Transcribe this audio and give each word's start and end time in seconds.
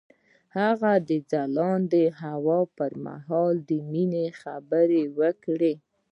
هغه 0.57 0.91
د 1.09 1.09
ځلانده 1.31 2.03
هوا 2.21 2.59
پر 2.77 2.91
مهال 3.05 3.53
د 3.69 3.71
مینې 3.91 4.25
خبرې 4.41 5.03
وکړې. 5.19 5.73